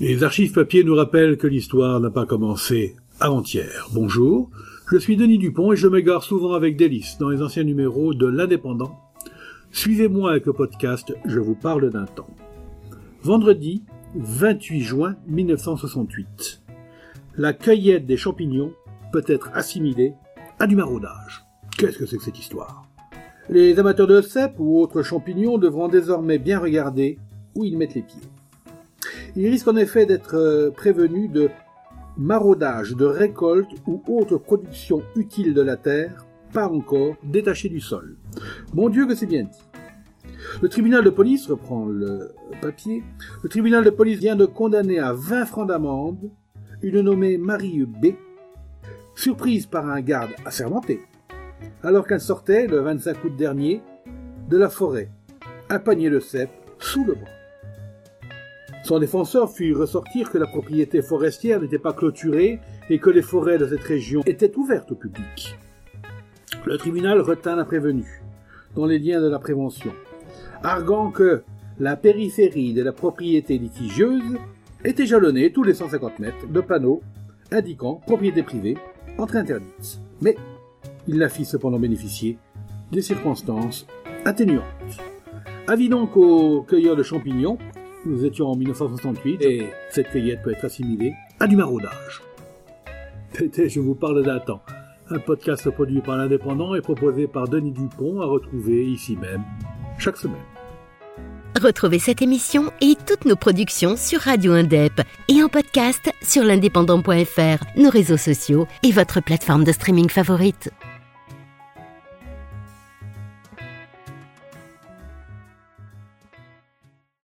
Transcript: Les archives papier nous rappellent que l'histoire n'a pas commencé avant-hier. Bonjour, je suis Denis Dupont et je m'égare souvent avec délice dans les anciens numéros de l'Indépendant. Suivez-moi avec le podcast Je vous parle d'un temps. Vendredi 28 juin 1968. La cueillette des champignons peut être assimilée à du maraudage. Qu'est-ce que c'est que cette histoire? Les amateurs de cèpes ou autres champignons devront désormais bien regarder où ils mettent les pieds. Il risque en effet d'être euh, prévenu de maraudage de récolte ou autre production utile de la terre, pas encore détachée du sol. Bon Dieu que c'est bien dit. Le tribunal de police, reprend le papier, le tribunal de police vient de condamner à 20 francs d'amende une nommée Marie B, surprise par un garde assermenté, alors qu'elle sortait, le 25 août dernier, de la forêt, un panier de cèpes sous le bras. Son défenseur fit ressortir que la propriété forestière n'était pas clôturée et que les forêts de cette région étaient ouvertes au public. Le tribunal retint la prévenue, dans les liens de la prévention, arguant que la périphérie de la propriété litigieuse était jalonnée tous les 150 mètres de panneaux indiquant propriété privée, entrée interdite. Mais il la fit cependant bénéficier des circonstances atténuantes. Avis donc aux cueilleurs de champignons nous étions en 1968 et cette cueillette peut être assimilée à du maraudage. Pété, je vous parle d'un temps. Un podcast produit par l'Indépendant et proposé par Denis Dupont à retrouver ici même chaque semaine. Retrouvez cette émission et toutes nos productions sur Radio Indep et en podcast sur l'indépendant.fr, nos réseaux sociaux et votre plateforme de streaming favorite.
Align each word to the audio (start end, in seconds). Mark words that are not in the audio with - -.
Les 0.00 0.24
archives 0.24 0.52
papier 0.52 0.82
nous 0.82 0.96
rappellent 0.96 1.36
que 1.36 1.46
l'histoire 1.46 2.00
n'a 2.00 2.10
pas 2.10 2.26
commencé 2.26 2.96
avant-hier. 3.20 3.88
Bonjour, 3.92 4.50
je 4.90 4.96
suis 4.96 5.16
Denis 5.16 5.38
Dupont 5.38 5.72
et 5.72 5.76
je 5.76 5.86
m'égare 5.86 6.24
souvent 6.24 6.54
avec 6.54 6.76
délice 6.76 7.16
dans 7.18 7.28
les 7.28 7.40
anciens 7.42 7.62
numéros 7.62 8.12
de 8.12 8.26
l'Indépendant. 8.26 8.98
Suivez-moi 9.70 10.32
avec 10.32 10.46
le 10.46 10.52
podcast 10.52 11.14
Je 11.24 11.38
vous 11.38 11.54
parle 11.54 11.90
d'un 11.90 12.06
temps. 12.06 12.28
Vendredi 13.22 13.84
28 14.16 14.80
juin 14.80 15.14
1968. 15.28 16.62
La 17.36 17.52
cueillette 17.52 18.04
des 18.04 18.16
champignons 18.16 18.72
peut 19.12 19.24
être 19.28 19.50
assimilée 19.54 20.14
à 20.58 20.66
du 20.66 20.74
maraudage. 20.74 21.44
Qu'est-ce 21.78 21.98
que 21.98 22.06
c'est 22.06 22.16
que 22.16 22.24
cette 22.24 22.40
histoire? 22.40 22.88
Les 23.48 23.78
amateurs 23.78 24.08
de 24.08 24.20
cèpes 24.22 24.58
ou 24.58 24.80
autres 24.80 25.02
champignons 25.02 25.56
devront 25.56 25.86
désormais 25.86 26.38
bien 26.38 26.58
regarder 26.58 27.16
où 27.54 27.64
ils 27.64 27.78
mettent 27.78 27.94
les 27.94 28.02
pieds. 28.02 28.22
Il 29.36 29.48
risque 29.48 29.66
en 29.66 29.76
effet 29.76 30.06
d'être 30.06 30.36
euh, 30.36 30.70
prévenu 30.70 31.28
de 31.28 31.50
maraudage 32.16 32.92
de 32.92 33.04
récolte 33.04 33.70
ou 33.86 34.00
autre 34.06 34.38
production 34.38 35.02
utile 35.16 35.54
de 35.54 35.60
la 35.60 35.76
terre, 35.76 36.24
pas 36.52 36.68
encore 36.68 37.16
détachée 37.24 37.68
du 37.68 37.80
sol. 37.80 38.16
Bon 38.72 38.88
Dieu 38.88 39.06
que 39.06 39.16
c'est 39.16 39.26
bien 39.26 39.42
dit. 39.42 39.62
Le 40.62 40.68
tribunal 40.68 41.02
de 41.02 41.10
police, 41.10 41.48
reprend 41.48 41.86
le 41.86 42.30
papier, 42.62 43.02
le 43.42 43.48
tribunal 43.48 43.82
de 43.82 43.90
police 43.90 44.20
vient 44.20 44.36
de 44.36 44.46
condamner 44.46 45.00
à 45.00 45.12
20 45.12 45.46
francs 45.46 45.66
d'amende 45.66 46.30
une 46.82 47.00
nommée 47.00 47.36
Marie 47.36 47.84
B, 47.84 48.14
surprise 49.16 49.66
par 49.66 49.88
un 49.88 50.00
garde 50.00 50.30
assermenté, 50.44 51.00
alors 51.82 52.06
qu'elle 52.06 52.20
sortait, 52.20 52.68
le 52.68 52.80
25 52.80 53.24
août 53.24 53.36
dernier, 53.36 53.82
de 54.48 54.56
la 54.56 54.68
forêt, 54.68 55.10
un 55.70 55.80
panier 55.80 56.10
de 56.10 56.20
cèpes 56.20 56.50
sous 56.78 57.04
le 57.04 57.14
bras. 57.14 57.43
Son 58.84 58.98
défenseur 58.98 59.50
fit 59.50 59.72
ressortir 59.72 60.30
que 60.30 60.36
la 60.36 60.46
propriété 60.46 61.00
forestière 61.00 61.58
n'était 61.58 61.78
pas 61.78 61.94
clôturée 61.94 62.60
et 62.90 62.98
que 62.98 63.08
les 63.08 63.22
forêts 63.22 63.56
de 63.56 63.66
cette 63.66 63.82
région 63.82 64.20
étaient 64.26 64.54
ouvertes 64.56 64.92
au 64.92 64.94
public. 64.94 65.56
Le 66.66 66.76
tribunal 66.76 67.22
retint 67.22 67.56
la 67.56 67.64
prévenue, 67.64 68.22
dans 68.76 68.84
les 68.84 68.98
liens 68.98 69.22
de 69.22 69.28
la 69.28 69.38
prévention, 69.38 69.90
arguant 70.62 71.10
que 71.10 71.42
la 71.80 71.96
périphérie 71.96 72.74
de 72.74 72.82
la 72.82 72.92
propriété 72.92 73.56
litigieuse 73.56 74.36
était 74.84 75.06
jalonnée 75.06 75.50
tous 75.50 75.62
les 75.62 75.72
150 75.72 76.18
mètres 76.18 76.46
de 76.46 76.60
panneaux 76.60 77.00
indiquant 77.52 78.02
propriété 78.06 78.42
privée, 78.42 78.76
entrée 79.16 79.38
interdite. 79.38 79.98
Mais 80.20 80.36
il 81.08 81.18
la 81.18 81.30
fit 81.30 81.46
cependant 81.46 81.78
bénéficier 81.78 82.36
des 82.92 83.00
circonstances 83.00 83.86
atténuantes. 84.26 84.62
Avis 85.68 85.88
donc 85.88 86.18
aux 86.18 86.60
cueilleurs 86.68 86.96
de 86.96 87.02
champignons 87.02 87.56
nous 88.06 88.24
étions 88.24 88.48
en 88.48 88.56
1968 88.56 89.42
et 89.42 89.66
cette 89.90 90.10
cueillette 90.10 90.42
peut 90.42 90.52
être 90.52 90.64
assimilée 90.64 91.14
à 91.40 91.46
du 91.46 91.56
maraudage. 91.56 92.22
Pété, 93.32 93.68
je 93.68 93.80
vous 93.80 93.94
parle 93.94 94.22
d'un 94.22 94.38
temps. 94.38 94.62
Un 95.10 95.18
podcast 95.18 95.68
produit 95.70 96.00
par 96.00 96.16
l'Indépendant 96.16 96.74
et 96.74 96.80
proposé 96.80 97.26
par 97.26 97.48
Denis 97.48 97.72
Dupont 97.72 98.20
à 98.20 98.26
retrouver 98.26 98.86
ici 98.86 99.16
même 99.16 99.42
chaque 99.98 100.16
semaine. 100.16 100.36
Retrouvez 101.60 101.98
cette 101.98 102.20
émission 102.20 102.72
et 102.80 102.94
toutes 103.06 103.26
nos 103.26 103.36
productions 103.36 103.96
sur 103.96 104.20
Radio 104.20 104.52
Indep 104.52 105.00
et 105.28 105.42
en 105.42 105.48
podcast 105.48 106.10
sur 106.22 106.42
l'indépendant.fr, 106.42 107.64
nos 107.76 107.90
réseaux 107.90 108.16
sociaux 108.16 108.66
et 108.82 108.90
votre 108.90 109.22
plateforme 109.22 109.64
de 109.64 109.72
streaming 109.72 110.08
favorite. 110.08 110.70